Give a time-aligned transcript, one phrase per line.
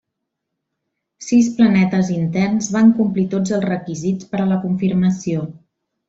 [1.25, 5.45] Sis planetes interns van complir tots els requisits per a la confirmació.